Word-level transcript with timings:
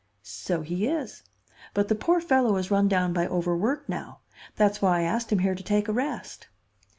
"So 0.23 0.61
he 0.61 0.87
is. 0.87 1.21
But 1.75 1.87
the 1.87 1.93
poor 1.93 2.19
fellow 2.21 2.55
is 2.57 2.71
run 2.71 2.87
down 2.87 3.13
by 3.13 3.27
overwork 3.27 3.87
now. 3.87 4.21
That's 4.55 4.81
why 4.81 5.01
I 5.01 5.03
asked 5.03 5.31
him 5.31 5.37
here 5.45 5.53
to 5.53 5.63
take 5.63 5.87
a 5.87 5.93
rest." 5.93 6.47